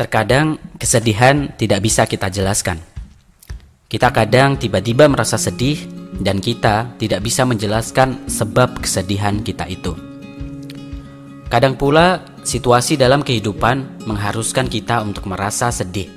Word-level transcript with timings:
Terkadang 0.00 0.56
kesedihan 0.80 1.52
tidak 1.60 1.84
bisa 1.84 2.08
kita 2.08 2.32
jelaskan. 2.32 2.80
Kita 3.84 4.08
kadang 4.08 4.56
tiba-tiba 4.56 5.04
merasa 5.04 5.36
sedih 5.36 5.76
dan 6.16 6.40
kita 6.40 6.96
tidak 6.96 7.20
bisa 7.20 7.44
menjelaskan 7.44 8.24
sebab 8.24 8.80
kesedihan 8.80 9.44
kita 9.44 9.68
itu. 9.68 9.92
Kadang 11.52 11.76
pula 11.76 12.24
situasi 12.48 12.96
dalam 12.96 13.20
kehidupan 13.20 14.08
mengharuskan 14.08 14.72
kita 14.72 15.04
untuk 15.04 15.28
merasa 15.28 15.68
sedih, 15.68 16.08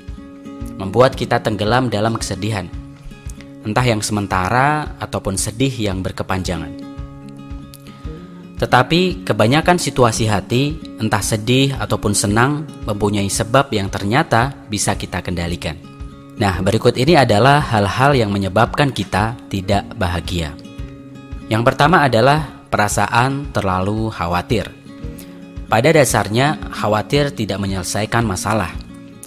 membuat 0.80 1.12
kita 1.12 1.44
tenggelam 1.44 1.92
dalam 1.92 2.16
kesedihan, 2.16 2.64
entah 3.68 3.84
yang 3.84 4.00
sementara 4.00 4.96
ataupun 4.96 5.36
sedih 5.36 5.92
yang 5.92 6.00
berkepanjangan. 6.00 6.72
Tetapi 8.56 9.28
kebanyakan 9.28 9.76
situasi 9.76 10.24
hati, 10.24 10.78
entah 10.98 11.22
sedih 11.22 11.74
ataupun 11.74 12.14
senang, 12.14 12.68
mempunyai 12.86 13.26
sebab 13.26 13.70
yang 13.74 13.90
ternyata 13.90 14.54
bisa 14.70 14.94
kita 14.94 15.20
kendalikan. 15.20 15.74
Nah, 16.34 16.58
berikut 16.62 16.98
ini 16.98 17.14
adalah 17.14 17.62
hal-hal 17.62 18.18
yang 18.18 18.30
menyebabkan 18.34 18.90
kita 18.90 19.38
tidak 19.46 19.86
bahagia. 19.94 20.54
Yang 21.46 21.62
pertama 21.62 22.02
adalah 22.02 22.66
perasaan 22.70 23.54
terlalu 23.54 24.10
khawatir. 24.10 24.66
Pada 25.70 25.90
dasarnya, 25.94 26.58
khawatir 26.74 27.30
tidak 27.30 27.62
menyelesaikan 27.62 28.26
masalah. 28.26 28.74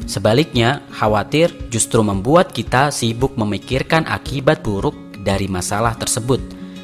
Sebaliknya, 0.03 0.83
khawatir 0.93 1.51
justru 1.71 2.03
membuat 2.03 2.51
kita 2.51 2.91
sibuk 2.91 3.39
memikirkan 3.39 4.03
akibat 4.07 4.61
buruk 4.61 4.95
dari 5.23 5.47
masalah 5.47 5.95
tersebut 5.95 6.39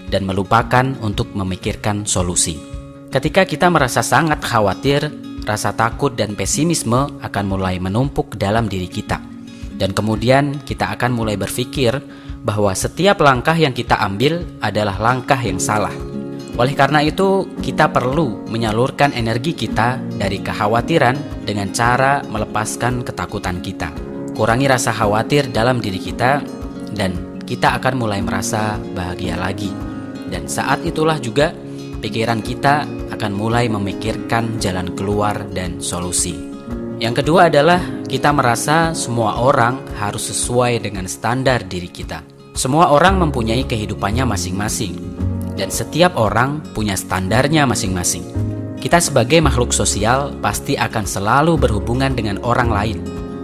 dan 0.08 0.28
melupakan 0.28 0.84
untuk 1.04 1.32
memikirkan 1.32 2.04
solusi. 2.08 2.73
Ketika 3.14 3.46
kita 3.46 3.70
merasa 3.70 4.02
sangat 4.02 4.42
khawatir, 4.42 5.06
rasa 5.46 5.70
takut 5.70 6.18
dan 6.18 6.34
pesimisme 6.34 7.14
akan 7.22 7.46
mulai 7.46 7.78
menumpuk 7.78 8.42
dalam 8.42 8.66
diri 8.66 8.90
kita. 8.90 9.22
Dan 9.78 9.94
kemudian 9.94 10.58
kita 10.66 10.90
akan 10.98 11.14
mulai 11.14 11.38
berpikir 11.38 11.94
bahwa 12.42 12.74
setiap 12.74 13.22
langkah 13.22 13.54
yang 13.54 13.70
kita 13.70 14.02
ambil 14.02 14.42
adalah 14.66 14.98
langkah 14.98 15.38
yang 15.38 15.62
salah. 15.62 15.94
Oleh 16.58 16.74
karena 16.74 17.06
itu, 17.06 17.54
kita 17.62 17.94
perlu 17.94 18.50
menyalurkan 18.50 19.14
energi 19.14 19.54
kita 19.54 20.02
dari 20.18 20.42
kekhawatiran 20.42 21.46
dengan 21.46 21.70
cara 21.70 22.26
melepaskan 22.26 23.06
ketakutan 23.06 23.62
kita. 23.62 23.94
Kurangi 24.34 24.66
rasa 24.66 24.90
khawatir 24.90 25.54
dalam 25.54 25.78
diri 25.78 26.02
kita, 26.02 26.42
dan 26.98 27.38
kita 27.46 27.78
akan 27.78 27.94
mulai 27.94 28.26
merasa 28.26 28.82
bahagia 28.98 29.38
lagi. 29.38 29.70
Dan 30.34 30.50
saat 30.50 30.82
itulah 30.82 31.22
juga 31.22 31.54
pikiran 32.04 32.44
kita 32.44 32.84
akan 33.16 33.32
mulai 33.32 33.72
memikirkan 33.72 34.60
jalan 34.60 34.92
keluar 34.92 35.48
dan 35.56 35.80
solusi. 35.80 36.36
Yang 37.00 37.24
kedua 37.24 37.48
adalah 37.48 37.80
kita 38.04 38.36
merasa 38.36 38.92
semua 38.92 39.40
orang 39.40 39.80
harus 39.96 40.28
sesuai 40.36 40.84
dengan 40.84 41.08
standar 41.08 41.64
diri 41.64 41.88
kita. 41.88 42.20
Semua 42.52 42.92
orang 42.92 43.24
mempunyai 43.24 43.64
kehidupannya 43.64 44.28
masing-masing, 44.28 44.94
dan 45.56 45.72
setiap 45.72 46.20
orang 46.20 46.60
punya 46.76 47.00
standarnya 47.00 47.64
masing-masing. 47.64 48.28
Kita, 48.78 49.00
sebagai 49.00 49.40
makhluk 49.40 49.72
sosial, 49.72 50.36
pasti 50.44 50.76
akan 50.76 51.08
selalu 51.08 51.56
berhubungan 51.56 52.12
dengan 52.12 52.36
orang 52.44 52.68
lain, 52.68 52.98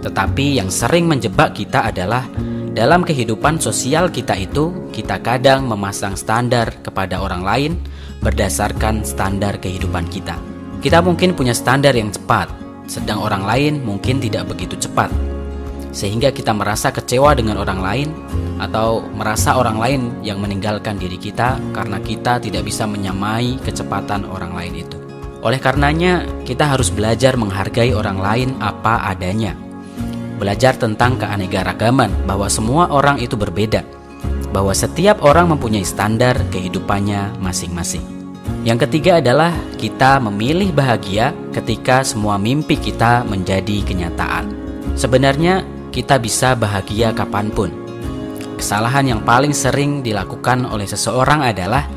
tetapi 0.04 0.60
yang 0.60 0.68
sering 0.68 1.08
menjebak 1.08 1.56
kita 1.56 1.88
adalah 1.90 2.28
dalam 2.70 3.02
kehidupan 3.02 3.58
sosial 3.58 4.14
kita 4.14 4.38
itu, 4.38 4.70
kita 4.94 5.18
kadang 5.18 5.66
memasang 5.66 6.14
standar 6.14 6.70
kepada 6.86 7.18
orang 7.18 7.42
lain 7.42 7.72
berdasarkan 8.20 9.04
standar 9.04 9.56
kehidupan 9.60 10.08
kita. 10.08 10.36
Kita 10.80 11.04
mungkin 11.04 11.36
punya 11.36 11.52
standar 11.52 11.92
yang 11.92 12.08
cepat, 12.08 12.48
sedang 12.88 13.20
orang 13.20 13.44
lain 13.44 13.72
mungkin 13.84 14.20
tidak 14.20 14.48
begitu 14.48 14.76
cepat. 14.80 15.12
Sehingga 15.90 16.30
kita 16.30 16.54
merasa 16.54 16.94
kecewa 16.94 17.34
dengan 17.34 17.58
orang 17.58 17.80
lain 17.82 18.08
atau 18.62 19.02
merasa 19.12 19.58
orang 19.58 19.76
lain 19.76 20.00
yang 20.22 20.38
meninggalkan 20.38 20.96
diri 20.96 21.18
kita 21.18 21.58
karena 21.74 21.98
kita 21.98 22.38
tidak 22.38 22.62
bisa 22.62 22.86
menyamai 22.86 23.58
kecepatan 23.66 24.24
orang 24.24 24.54
lain 24.54 24.86
itu. 24.86 24.96
Oleh 25.40 25.58
karenanya, 25.58 26.24
kita 26.46 26.68
harus 26.68 26.92
belajar 26.92 27.34
menghargai 27.34 27.90
orang 27.96 28.20
lain 28.20 28.50
apa 28.60 29.08
adanya 29.08 29.56
belajar 30.40 30.72
tentang 30.80 31.20
keanekaragaman 31.20 32.08
bahwa 32.24 32.48
semua 32.48 32.88
orang 32.88 33.20
itu 33.20 33.36
berbeda, 33.36 33.84
bahwa 34.50 34.74
setiap 34.74 35.22
orang 35.22 35.54
mempunyai 35.54 35.86
standar 35.86 36.38
kehidupannya 36.50 37.38
masing-masing. 37.38 38.02
Yang 38.66 38.86
ketiga 38.88 39.22
adalah 39.22 39.56
kita 39.80 40.20
memilih 40.20 40.74
bahagia 40.74 41.32
ketika 41.54 42.04
semua 42.04 42.36
mimpi 42.36 42.76
kita 42.76 43.24
menjadi 43.24 43.80
kenyataan. 43.86 44.52
Sebenarnya 44.98 45.64
kita 45.94 46.20
bisa 46.20 46.52
bahagia 46.52 47.16
kapan 47.16 47.48
pun. 47.48 47.70
Kesalahan 48.60 49.16
yang 49.16 49.20
paling 49.24 49.56
sering 49.56 50.04
dilakukan 50.04 50.68
oleh 50.68 50.84
seseorang 50.84 51.40
adalah 51.40 51.88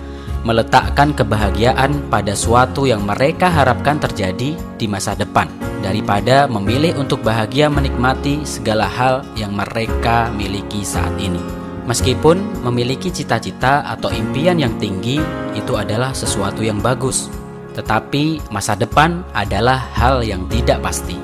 meletakkan 0.47 1.11
kebahagiaan 1.11 2.07
pada 2.07 2.35
suatu 2.35 2.87
yang 2.87 3.03
mereka 3.03 3.51
harapkan 3.51 3.99
terjadi 3.99 4.55
di 4.55 4.85
masa 4.87 5.15
depan 5.15 5.47
daripada 5.83 6.47
memilih 6.47 6.95
untuk 6.95 7.23
bahagia 7.27 7.67
menikmati 7.67 8.47
segala 8.47 8.87
hal 8.87 9.27
yang 9.35 9.51
mereka 9.51 10.31
miliki 10.31 10.83
saat 10.87 11.11
ini. 11.19 11.62
Meskipun 11.83 12.63
memiliki 12.63 13.11
cita-cita 13.11 13.83
atau 13.83 14.07
impian 14.07 14.55
yang 14.55 14.79
tinggi 14.79 15.19
itu 15.51 15.73
adalah 15.75 16.15
sesuatu 16.15 16.63
yang 16.63 16.79
bagus, 16.79 17.27
tetapi 17.75 18.39
masa 18.53 18.79
depan 18.79 19.25
adalah 19.35 19.83
hal 19.91 20.23
yang 20.23 20.47
tidak 20.47 20.79
pasti. 20.79 21.19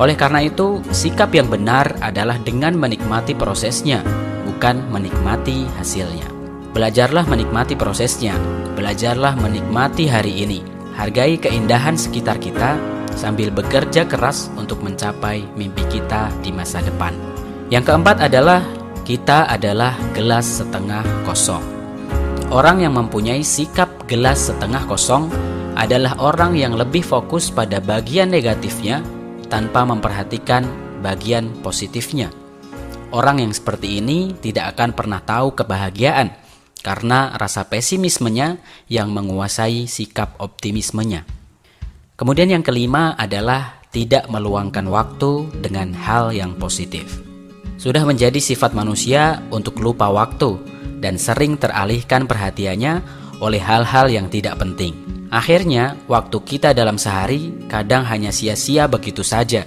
Oleh 0.00 0.18
karena 0.18 0.42
itu, 0.42 0.82
sikap 0.90 1.30
yang 1.30 1.46
benar 1.46 1.94
adalah 2.02 2.40
dengan 2.42 2.74
menikmati 2.74 3.36
prosesnya, 3.36 4.02
bukan 4.48 4.82
menikmati 4.90 5.68
hasilnya. 5.78 6.26
Belajarlah 6.74 7.28
menikmati 7.28 7.76
prosesnya, 7.76 8.34
belajarlah 8.74 9.36
menikmati 9.38 10.10
hari 10.10 10.42
ini, 10.42 10.64
hargai 10.96 11.38
keindahan 11.38 11.94
sekitar 11.94 12.40
kita 12.42 12.80
sambil 13.14 13.52
bekerja 13.52 14.06
keras 14.08 14.48
untuk 14.56 14.80
mencapai 14.80 15.44
mimpi 15.54 15.84
kita 15.90 16.32
di 16.40 16.50
masa 16.50 16.80
depan. 16.80 17.12
Yang 17.68 17.92
keempat 17.92 18.24
adalah 18.24 18.64
kita 19.04 19.48
adalah 19.48 19.96
gelas 20.12 20.60
setengah 20.60 21.02
kosong. 21.24 21.62
Orang 22.50 22.82
yang 22.82 22.98
mempunyai 22.98 23.46
sikap 23.46 24.10
gelas 24.10 24.50
setengah 24.50 24.82
kosong 24.90 25.30
adalah 25.78 26.18
orang 26.18 26.58
yang 26.58 26.74
lebih 26.74 27.06
fokus 27.06 27.48
pada 27.48 27.78
bagian 27.78 28.28
negatifnya 28.28 29.00
tanpa 29.46 29.86
memperhatikan 29.86 30.66
bagian 30.98 31.50
positifnya. 31.62 32.34
Orang 33.10 33.42
yang 33.42 33.54
seperti 33.54 34.02
ini 34.02 34.34
tidak 34.38 34.74
akan 34.76 34.94
pernah 34.94 35.22
tahu 35.22 35.54
kebahagiaan 35.54 36.30
karena 36.82 37.34
rasa 37.38 37.66
pesimismenya 37.66 38.58
yang 38.90 39.10
menguasai 39.14 39.86
sikap 39.86 40.38
optimismenya. 40.38 41.26
Kemudian 42.18 42.52
yang 42.52 42.66
kelima 42.66 43.16
adalah 43.16 43.80
tidak 43.90 44.28
meluangkan 44.30 44.86
waktu 44.86 45.50
dengan 45.64 45.94
hal 45.96 46.30
yang 46.30 46.54
positif. 46.58 47.29
Sudah 47.80 48.04
menjadi 48.04 48.36
sifat 48.36 48.76
manusia 48.76 49.40
untuk 49.48 49.80
lupa 49.80 50.12
waktu 50.12 50.60
dan 51.00 51.16
sering 51.16 51.56
teralihkan 51.56 52.28
perhatiannya 52.28 53.00
oleh 53.40 53.56
hal-hal 53.56 54.12
yang 54.12 54.28
tidak 54.28 54.60
penting. 54.60 54.92
Akhirnya, 55.32 55.96
waktu 56.04 56.44
kita 56.44 56.76
dalam 56.76 57.00
sehari 57.00 57.56
kadang 57.72 58.04
hanya 58.04 58.28
sia-sia 58.36 58.84
begitu 58.84 59.24
saja 59.24 59.64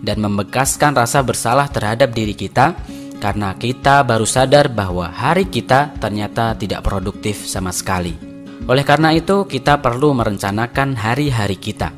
dan 0.00 0.24
membekaskan 0.24 0.96
rasa 0.96 1.20
bersalah 1.20 1.68
terhadap 1.68 2.16
diri 2.16 2.32
kita 2.32 2.72
karena 3.20 3.52
kita 3.52 4.00
baru 4.00 4.24
sadar 4.24 4.72
bahwa 4.72 5.12
hari 5.12 5.44
kita 5.44 5.92
ternyata 6.00 6.56
tidak 6.56 6.80
produktif 6.80 7.44
sama 7.44 7.68
sekali. 7.68 8.16
Oleh 8.64 8.86
karena 8.86 9.12
itu, 9.12 9.44
kita 9.44 9.76
perlu 9.84 10.16
merencanakan 10.16 10.96
hari-hari 10.96 11.60
kita. 11.60 11.92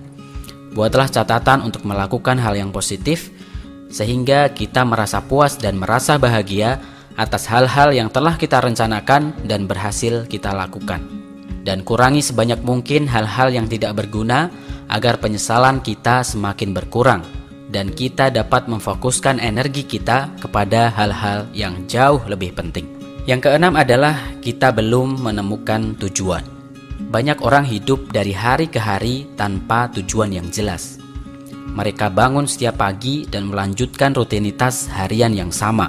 Buatlah 0.75 1.07
catatan 1.07 1.63
untuk 1.63 1.87
melakukan 1.87 2.43
hal 2.43 2.59
yang 2.59 2.75
positif, 2.75 3.31
sehingga 3.95 4.51
kita 4.51 4.83
merasa 4.83 5.23
puas 5.23 5.55
dan 5.55 5.79
merasa 5.79 6.19
bahagia 6.19 6.83
atas 7.15 7.47
hal-hal 7.47 7.95
yang 7.95 8.11
telah 8.11 8.35
kita 8.35 8.59
rencanakan 8.59 9.47
dan 9.47 9.71
berhasil 9.71 10.27
kita 10.27 10.51
lakukan. 10.51 10.99
Dan 11.63 11.87
kurangi 11.87 12.21
sebanyak 12.21 12.59
mungkin 12.67 13.07
hal-hal 13.07 13.55
yang 13.55 13.71
tidak 13.71 13.95
berguna 13.95 14.51
agar 14.91 15.23
penyesalan 15.23 15.79
kita 15.79 16.27
semakin 16.27 16.75
berkurang 16.75 17.23
dan 17.71 17.95
kita 17.95 18.35
dapat 18.35 18.67
memfokuskan 18.67 19.39
energi 19.39 19.87
kita 19.87 20.29
kepada 20.43 20.91
hal-hal 20.93 21.47
yang 21.55 21.87
jauh 21.87 22.21
lebih 22.27 22.53
penting. 22.53 22.91
Yang 23.25 23.49
keenam 23.49 23.79
adalah 23.79 24.19
kita 24.45 24.75
belum 24.75 25.25
menemukan 25.25 25.97
tujuan. 25.97 26.45
Banyak 27.09 27.41
orang 27.41 27.65
hidup 27.65 28.13
dari 28.13 28.37
hari 28.37 28.69
ke 28.69 28.77
hari 28.77 29.25
tanpa 29.39 29.89
tujuan 29.97 30.35
yang 30.35 30.53
jelas. 30.53 31.04
Mereka 31.73 32.13
bangun 32.13 32.45
setiap 32.45 32.85
pagi 32.85 33.25
dan 33.25 33.49
melanjutkan 33.49 34.13
rutinitas 34.13 34.93
harian 34.93 35.33
yang 35.33 35.49
sama. 35.49 35.89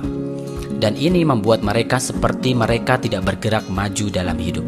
Dan 0.79 0.95
ini 0.95 1.27
membuat 1.27 1.59
mereka 1.59 1.99
seperti 1.99 2.55
mereka 2.55 2.95
tidak 2.95 3.27
bergerak 3.27 3.67
maju 3.67 4.05
dalam 4.07 4.39
hidup. 4.39 4.63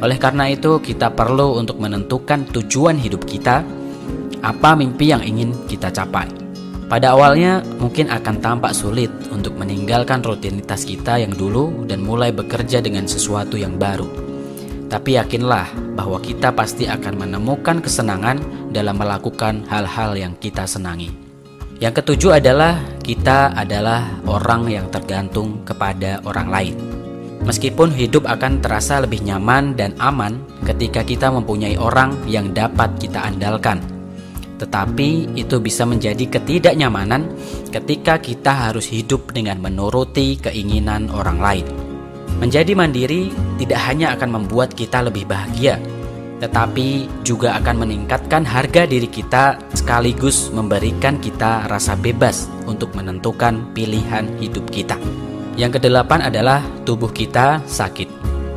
Oleh 0.00 0.16
karena 0.16 0.48
itu, 0.48 0.80
kita 0.80 1.12
perlu 1.12 1.60
untuk 1.60 1.76
menentukan 1.76 2.48
tujuan 2.48 2.96
hidup 2.96 3.28
kita, 3.28 3.60
apa 4.40 4.70
mimpi 4.72 5.12
yang 5.12 5.20
ingin 5.20 5.52
kita 5.68 5.92
capai. 5.92 6.28
Pada 6.84 7.16
awalnya 7.16 7.64
mungkin 7.80 8.12
akan 8.12 8.44
tampak 8.44 8.76
sulit 8.76 9.08
untuk 9.32 9.56
meninggalkan 9.56 10.20
rutinitas 10.20 10.84
kita 10.84 11.16
yang 11.16 11.32
dulu 11.32 11.88
dan 11.88 12.04
mulai 12.04 12.28
bekerja 12.28 12.84
dengan 12.84 13.08
sesuatu 13.08 13.56
yang 13.56 13.80
baru. 13.80 14.04
Tapi 14.92 15.16
yakinlah 15.16 15.96
bahwa 15.96 16.20
kita 16.20 16.52
pasti 16.52 16.84
akan 16.84 17.24
menemukan 17.24 17.80
kesenangan 17.80 18.63
dalam 18.74 18.98
melakukan 18.98 19.62
hal-hal 19.70 20.18
yang 20.18 20.34
kita 20.34 20.66
senangi. 20.66 21.14
Yang 21.78 22.02
ketujuh 22.02 22.42
adalah 22.42 22.82
kita 23.06 23.54
adalah 23.54 24.18
orang 24.26 24.66
yang 24.66 24.86
tergantung 24.90 25.62
kepada 25.62 26.18
orang 26.26 26.48
lain. 26.50 26.74
Meskipun 27.46 27.94
hidup 27.94 28.26
akan 28.26 28.58
terasa 28.58 28.98
lebih 28.98 29.22
nyaman 29.22 29.78
dan 29.78 29.94
aman 30.02 30.42
ketika 30.66 31.06
kita 31.06 31.30
mempunyai 31.30 31.78
orang 31.78 32.18
yang 32.26 32.50
dapat 32.50 32.98
kita 32.98 33.22
andalkan 33.22 33.94
tetapi 34.54 35.34
itu 35.34 35.58
bisa 35.58 35.82
menjadi 35.84 36.24
ketidaknyamanan 36.30 37.26
ketika 37.74 38.22
kita 38.22 38.70
harus 38.70 38.86
hidup 38.86 39.34
dengan 39.34 39.58
menuruti 39.58 40.38
keinginan 40.38 41.10
orang 41.10 41.38
lain. 41.42 41.66
Menjadi 42.38 42.74
mandiri 42.74 43.30
tidak 43.58 43.80
hanya 43.86 44.14
akan 44.14 44.40
membuat 44.40 44.74
kita 44.74 45.04
lebih 45.06 45.26
bahagia, 45.26 45.78
tetapi 46.42 47.08
juga 47.22 47.54
akan 47.58 47.86
meningkatkan 47.86 48.42
harga 48.42 48.84
diri 48.84 49.06
kita 49.06 49.58
sekaligus 49.76 50.50
memberikan 50.50 51.18
kita 51.18 51.66
rasa 51.70 51.94
bebas 51.94 52.50
untuk 52.64 52.92
menentukan 52.98 53.70
pilihan 53.72 54.26
hidup 54.40 54.66
kita. 54.70 54.98
Yang 55.54 55.78
kedelapan 55.78 56.26
adalah 56.26 56.60
tubuh 56.82 57.10
kita 57.14 57.62
sakit. 57.64 58.10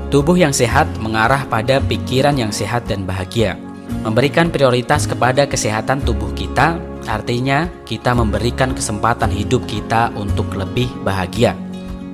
Tubuh 0.10 0.40
yang 0.40 0.56
sehat 0.56 0.88
mengarah 1.04 1.46
pada 1.46 1.84
pikiran 1.84 2.40
yang 2.40 2.50
sehat 2.50 2.88
dan 2.90 3.04
bahagia. 3.04 3.60
Memberikan 4.02 4.48
prioritas 4.48 5.04
kepada 5.06 5.46
kesehatan 5.46 6.00
tubuh 6.04 6.32
kita 6.34 6.80
artinya 7.08 7.72
kita 7.88 8.12
memberikan 8.12 8.76
kesempatan 8.76 9.32
hidup 9.32 9.64
kita 9.64 10.12
untuk 10.16 10.52
lebih 10.54 10.92
bahagia. 11.08 11.56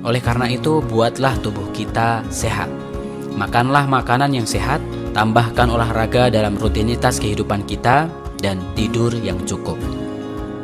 Oleh 0.04 0.22
karena 0.22 0.46
itu, 0.52 0.84
buatlah 0.84 1.34
tubuh 1.40 1.66
kita 1.74 2.22
sehat. 2.28 2.68
Makanlah 3.34 3.88
makanan 3.90 4.36
yang 4.36 4.46
sehat, 4.46 4.78
tambahkan 5.14 5.70
olahraga 5.70 6.28
dalam 6.28 6.58
rutinitas 6.58 7.22
kehidupan 7.22 7.64
kita, 7.64 8.10
dan 8.44 8.60
tidur 8.76 9.08
yang 9.24 9.40
cukup. 9.48 9.80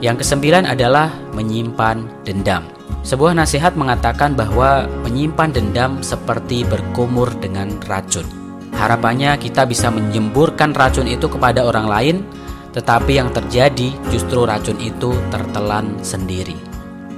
Yang 0.04 0.26
kesembilan 0.26 0.68
adalah 0.68 1.08
menyimpan 1.32 2.04
dendam. 2.28 2.68
Sebuah 3.00 3.32
nasihat 3.32 3.72
mengatakan 3.80 4.36
bahwa 4.36 4.84
menyimpan 5.08 5.56
dendam 5.56 6.04
seperti 6.04 6.68
berkumur 6.68 7.32
dengan 7.40 7.72
racun. 7.88 8.28
Harapannya 8.76 9.40
kita 9.40 9.64
bisa 9.64 9.88
menyemburkan 9.88 10.76
racun 10.76 11.08
itu 11.08 11.24
kepada 11.28 11.64
orang 11.64 11.88
lain, 11.88 12.16
tetapi 12.76 13.16
yang 13.16 13.32
terjadi 13.32 13.92
justru 14.12 14.44
racun 14.44 14.76
itu 14.80 15.16
tertelan 15.32 15.96
sendiri. 16.04 16.56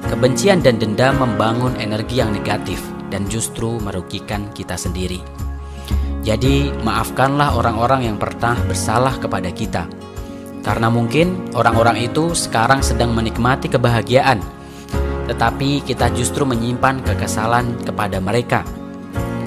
Kebencian 0.07 0.63
dan 0.63 0.79
dendam 0.79 1.19
membangun 1.23 1.75
energi 1.79 2.19
yang 2.19 2.35
negatif 2.35 2.83
dan 3.11 3.27
justru 3.31 3.79
merugikan 3.79 4.51
kita 4.55 4.75
sendiri. 4.75 5.23
Jadi, 6.23 6.71
maafkanlah 6.87 7.59
orang-orang 7.59 8.07
yang 8.07 8.17
pernah 8.17 8.55
bersalah 8.67 9.19
kepada 9.19 9.51
kita. 9.51 9.91
Karena 10.63 10.87
mungkin 10.87 11.51
orang-orang 11.59 12.07
itu 12.07 12.31
sekarang 12.39 12.87
sedang 12.87 13.11
menikmati 13.11 13.67
kebahagiaan, 13.67 14.39
tetapi 15.27 15.83
kita 15.83 16.15
justru 16.15 16.47
menyimpan 16.47 17.03
kekesalan 17.03 17.75
kepada 17.83 18.23
mereka 18.23 18.63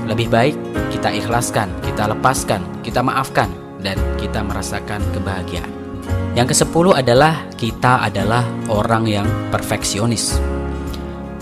lebih 0.05 0.29
baik 0.29 0.55
kita 0.93 1.09
ikhlaskan, 1.11 1.73
kita 1.81 2.05
lepaskan, 2.13 2.61
kita 2.85 3.01
maafkan, 3.01 3.49
dan 3.81 3.97
kita 4.21 4.45
merasakan 4.45 5.01
kebahagiaan. 5.11 5.69
Yang 6.37 6.53
kesepuluh 6.53 6.93
adalah 6.93 7.49
kita 7.57 8.05
adalah 8.05 8.45
orang 8.69 9.09
yang 9.09 9.27
perfeksionis. 9.49 10.37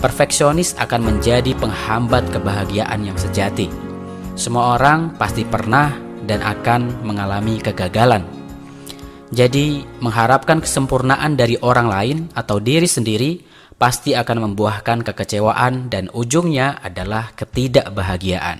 Perfeksionis 0.00 0.76
akan 0.80 1.00
menjadi 1.00 1.52
penghambat 1.56 2.28
kebahagiaan 2.32 3.04
yang 3.04 3.16
sejati. 3.20 3.83
Semua 4.34 4.74
orang 4.74 5.14
pasti 5.14 5.46
pernah 5.46 5.94
dan 6.26 6.42
akan 6.42 7.06
mengalami 7.06 7.62
kegagalan. 7.62 8.26
Jadi, 9.30 9.86
mengharapkan 10.02 10.58
kesempurnaan 10.58 11.38
dari 11.38 11.54
orang 11.62 11.86
lain 11.86 12.18
atau 12.34 12.58
diri 12.58 12.90
sendiri 12.90 13.38
pasti 13.78 14.18
akan 14.18 14.50
membuahkan 14.50 15.06
kekecewaan 15.06 15.86
dan 15.86 16.10
ujungnya 16.10 16.82
adalah 16.82 17.30
ketidakbahagiaan. 17.38 18.58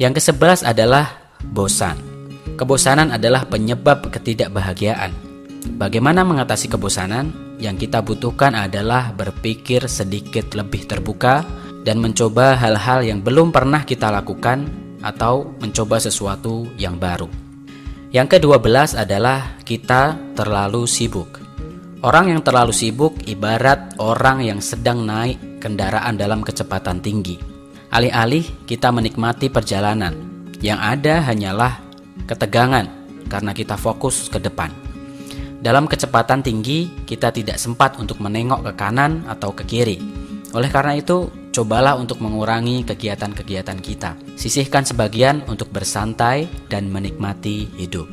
Yang 0.00 0.24
kesebelas 0.24 0.64
adalah 0.64 1.12
bosan. 1.44 2.00
Kebosanan 2.56 3.12
adalah 3.12 3.44
penyebab 3.44 4.08
ketidakbahagiaan. 4.08 5.12
Bagaimana 5.76 6.24
mengatasi 6.24 6.72
kebosanan? 6.72 7.36
Yang 7.60 7.88
kita 7.88 8.00
butuhkan 8.00 8.56
adalah 8.56 9.12
berpikir 9.12 9.90
sedikit 9.90 10.54
lebih 10.56 10.86
terbuka 10.88 11.42
dan 11.88 12.04
mencoba 12.04 12.52
hal-hal 12.52 13.00
yang 13.00 13.24
belum 13.24 13.48
pernah 13.48 13.80
kita 13.80 14.12
lakukan 14.12 14.68
atau 15.00 15.56
mencoba 15.56 15.96
sesuatu 15.96 16.68
yang 16.76 17.00
baru. 17.00 17.32
Yang 18.12 18.36
kedua 18.36 18.60
belas 18.60 18.92
adalah 18.92 19.56
kita 19.64 20.20
terlalu 20.36 20.84
sibuk. 20.84 21.40
Orang 22.04 22.28
yang 22.28 22.44
terlalu 22.44 22.76
sibuk 22.76 23.16
ibarat 23.24 23.96
orang 23.96 24.44
yang 24.44 24.60
sedang 24.60 25.08
naik 25.08 25.64
kendaraan 25.64 26.20
dalam 26.20 26.44
kecepatan 26.44 27.00
tinggi. 27.00 27.40
Alih-alih 27.88 28.68
kita 28.68 28.92
menikmati 28.92 29.48
perjalanan, 29.48 30.12
yang 30.60 30.76
ada 30.76 31.24
hanyalah 31.24 31.80
ketegangan 32.28 32.84
karena 33.32 33.56
kita 33.56 33.80
fokus 33.80 34.28
ke 34.28 34.36
depan. 34.36 34.68
Dalam 35.64 35.88
kecepatan 35.88 36.44
tinggi, 36.44 36.92
kita 37.08 37.32
tidak 37.32 37.56
sempat 37.56 37.96
untuk 37.96 38.20
menengok 38.20 38.60
ke 38.68 38.72
kanan 38.76 39.24
atau 39.24 39.56
ke 39.56 39.64
kiri. 39.64 39.96
Oleh 40.52 40.68
karena 40.68 40.94
itu, 41.00 41.47
cobalah 41.58 41.98
untuk 41.98 42.22
mengurangi 42.22 42.86
kegiatan-kegiatan 42.86 43.82
kita. 43.82 44.14
Sisihkan 44.38 44.86
sebagian 44.86 45.42
untuk 45.50 45.74
bersantai 45.74 46.46
dan 46.70 46.86
menikmati 46.86 47.66
hidup. 47.74 48.06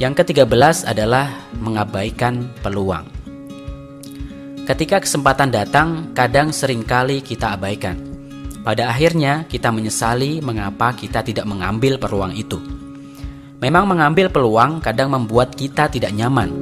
Yang 0.00 0.24
ketiga 0.24 0.48
belas 0.48 0.88
adalah 0.88 1.28
mengabaikan 1.60 2.48
peluang. 2.64 3.04
Ketika 4.64 5.04
kesempatan 5.04 5.52
datang, 5.52 6.16
kadang 6.16 6.48
sering 6.48 6.80
kali 6.80 7.20
kita 7.20 7.60
abaikan. 7.60 8.00
Pada 8.64 8.88
akhirnya, 8.88 9.44
kita 9.48 9.68
menyesali 9.68 10.40
mengapa 10.40 10.92
kita 10.96 11.20
tidak 11.24 11.44
mengambil 11.44 12.00
peluang 12.00 12.32
itu. 12.36 12.56
Memang 13.58 13.84
mengambil 13.84 14.32
peluang 14.32 14.80
kadang 14.80 15.12
membuat 15.12 15.56
kita 15.56 15.88
tidak 15.92 16.12
nyaman. 16.14 16.52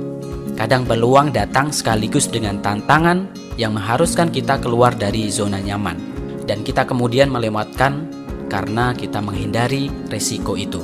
Kadang 0.56 0.88
peluang 0.88 1.34
datang 1.34 1.68
sekaligus 1.68 2.30
dengan 2.32 2.62
tantangan 2.64 3.28
yang 3.60 3.76
mengharuskan 3.76 4.32
kita 4.32 4.56
keluar 4.62 4.96
dari 4.96 5.28
zona 5.28 5.60
nyaman, 5.60 6.15
dan 6.46 6.62
kita 6.62 6.86
kemudian 6.86 7.28
melewatkan 7.28 8.06
karena 8.46 8.94
kita 8.94 9.18
menghindari 9.18 9.90
resiko 10.08 10.54
itu. 10.54 10.80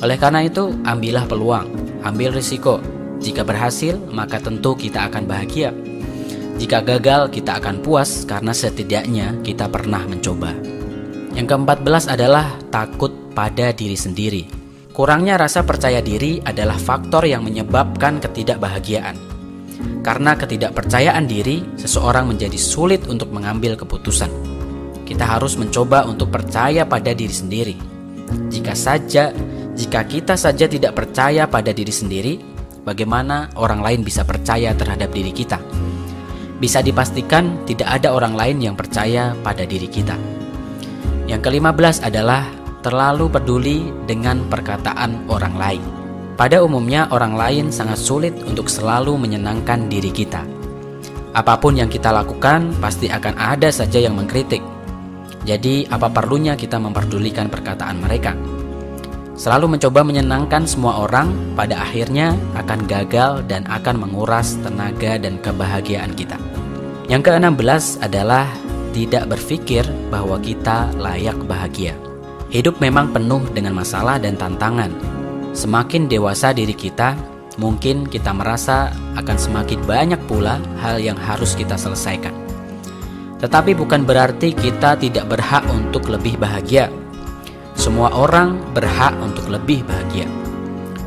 Oleh 0.00 0.18
karena 0.18 0.44
itu, 0.44 0.72
ambillah 0.84 1.28
peluang, 1.28 1.68
ambil 2.02 2.34
risiko. 2.34 2.80
Jika 3.20 3.46
berhasil, 3.46 3.96
maka 4.12 4.36
tentu 4.42 4.76
kita 4.76 5.08
akan 5.08 5.24
bahagia 5.24 5.72
jika 6.54 6.86
gagal, 6.86 7.34
kita 7.34 7.58
akan 7.58 7.82
puas 7.82 8.22
karena 8.22 8.54
setidaknya 8.54 9.42
kita 9.42 9.66
pernah 9.66 10.06
mencoba. 10.06 10.54
Yang 11.34 11.46
keempat 11.50 11.78
belas 11.82 12.06
adalah 12.06 12.54
takut 12.70 13.10
pada 13.34 13.74
diri 13.74 13.98
sendiri. 13.98 14.42
Kurangnya 14.94 15.34
rasa 15.34 15.66
percaya 15.66 15.98
diri 15.98 16.38
adalah 16.46 16.78
faktor 16.78 17.26
yang 17.26 17.42
menyebabkan 17.42 18.22
ketidakbahagiaan. 18.22 19.18
Karena 20.06 20.38
ketidakpercayaan 20.38 21.26
diri, 21.26 21.66
seseorang 21.74 22.30
menjadi 22.30 22.54
sulit 22.54 23.02
untuk 23.10 23.34
mengambil 23.34 23.74
keputusan. 23.74 24.53
Kita 25.04 25.24
harus 25.36 25.60
mencoba 25.60 26.08
untuk 26.08 26.32
percaya 26.32 26.88
pada 26.88 27.12
diri 27.12 27.32
sendiri. 27.32 27.76
Jika 28.48 28.72
saja, 28.72 29.30
jika 29.76 30.00
kita 30.08 30.34
saja 30.34 30.64
tidak 30.64 30.96
percaya 30.96 31.44
pada 31.44 31.70
diri 31.76 31.92
sendiri, 31.92 32.34
bagaimana 32.82 33.52
orang 33.60 33.84
lain 33.84 34.00
bisa 34.00 34.24
percaya 34.24 34.72
terhadap 34.72 35.12
diri 35.12 35.30
kita? 35.30 35.60
bisa 36.64 36.80
dipastikan 36.80 37.66
tidak 37.68 38.00
ada 38.00 38.16
orang 38.16 38.32
lain 38.32 38.56
yang 38.56 38.74
percaya 38.78 39.34
pada 39.44 39.68
diri 39.68 39.84
kita. 39.84 40.16
Yang 41.28 41.50
kelima 41.50 41.76
belas 41.76 42.00
adalah 42.00 42.48
terlalu 42.80 43.28
peduli 43.28 43.78
dengan 44.08 44.44
perkataan 44.48 45.28
orang 45.28 45.54
lain. 45.60 45.82
Pada 46.40 46.64
umumnya 46.64 47.06
orang 47.12 47.36
lain 47.36 47.64
sangat 47.68 48.00
sulit 48.00 48.32
untuk 48.48 48.72
selalu 48.72 49.12
menyenangkan 49.14 49.92
diri 49.92 50.08
kita. 50.08 50.40
Apa 51.36 51.60
pun 51.60 51.76
yang 51.76 51.92
kita 51.92 52.08
lakukan 52.08 52.74
pasti 52.80 53.12
akan 53.12 53.34
ada 53.36 53.70
saja 53.70 54.00
yang 54.00 54.16
mengkritik. 54.16 54.64
Jadi 55.44 55.84
apa 55.92 56.08
perlunya 56.08 56.56
kita 56.56 56.80
memperdulikan 56.80 57.52
perkataan 57.52 58.00
mereka? 58.00 58.32
Selalu 59.34 59.76
mencoba 59.76 60.00
menyenangkan 60.06 60.64
semua 60.64 61.04
orang 61.04 61.34
pada 61.52 61.84
akhirnya 61.84 62.32
akan 62.56 62.86
gagal 62.88 63.44
dan 63.44 63.66
akan 63.68 64.08
menguras 64.08 64.56
tenaga 64.64 65.20
dan 65.20 65.36
kebahagiaan 65.42 66.16
kita. 66.16 66.40
Yang 67.10 67.28
keenam 67.28 67.52
belas 67.58 68.00
adalah 68.00 68.48
tidak 68.94 69.26
berpikir 69.36 69.84
bahwa 70.08 70.38
kita 70.38 70.88
layak 70.96 71.36
bahagia. 71.44 71.92
Hidup 72.48 72.78
memang 72.78 73.10
penuh 73.10 73.42
dengan 73.50 73.74
masalah 73.74 74.22
dan 74.22 74.38
tantangan. 74.38 74.94
Semakin 75.50 76.06
dewasa 76.06 76.54
diri 76.54 76.72
kita, 76.72 77.18
mungkin 77.58 78.06
kita 78.06 78.30
merasa 78.30 78.94
akan 79.18 79.34
semakin 79.36 79.82
banyak 79.82 80.20
pula 80.30 80.62
hal 80.78 81.02
yang 81.02 81.18
harus 81.18 81.58
kita 81.58 81.74
selesaikan. 81.74 82.43
Tetapi 83.44 83.76
bukan 83.76 84.08
berarti 84.08 84.56
kita 84.56 84.96
tidak 84.96 85.28
berhak 85.28 85.68
untuk 85.68 86.08
lebih 86.08 86.40
bahagia. 86.40 86.88
Semua 87.76 88.08
orang 88.16 88.56
berhak 88.72 89.12
untuk 89.20 89.52
lebih 89.52 89.84
bahagia. 89.84 90.24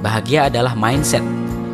Bahagia 0.05 0.45
adalah 0.45 0.77
mindset. 0.77 1.25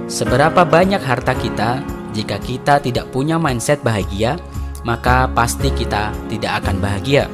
Seberapa 0.07 0.63
banyak 0.63 1.03
harta 1.03 1.35
kita, 1.35 1.83
jika 2.15 2.39
kita 2.39 2.79
tidak 2.79 3.11
punya 3.11 3.35
mindset 3.35 3.83
bahagia, 3.83 4.39
maka 4.87 5.27
pasti 5.35 5.67
kita 5.67 6.15
tidak 6.31 6.63
akan 6.63 6.79
bahagia. 6.79 7.27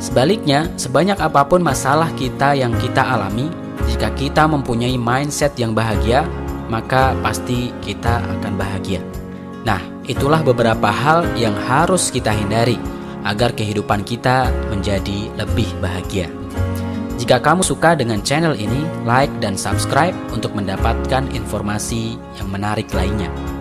Sebaliknya, 0.00 0.72
sebanyak 0.80 1.20
apa 1.20 1.44
pun 1.44 1.60
masalah 1.60 2.08
kita 2.16 2.56
yang 2.56 2.72
kita 2.80 3.04
alami, 3.04 3.52
jika 3.92 4.08
kita 4.16 4.48
mempunyai 4.48 4.96
mindset 4.96 5.52
yang 5.60 5.76
bahagia, 5.76 6.24
maka 6.72 7.12
pasti 7.20 7.76
kita 7.84 8.24
akan 8.40 8.56
bahagia. 8.56 9.04
Nah, 9.68 9.97
itulah 10.08 10.40
beberapa 10.40 10.88
hal 10.88 11.28
yang 11.36 11.54
harus 11.54 12.08
kita 12.08 12.32
hindari 12.32 12.80
agar 13.22 13.52
kehidupan 13.52 14.02
kita 14.02 14.48
menjadi 14.72 15.28
lebih 15.36 15.68
bahagia. 15.84 16.32
Jika 17.20 17.44
kamu 17.44 17.60
suka 17.60 17.92
dengan 17.98 18.24
channel 18.24 18.56
ini, 18.56 18.88
like 19.04 19.30
dan 19.44 19.58
subscribe 19.58 20.16
untuk 20.32 20.54
mendapatkan 20.56 21.28
informasi 21.34 22.16
yang 22.40 22.48
menarik 22.48 22.88
lainnya. 22.96 23.57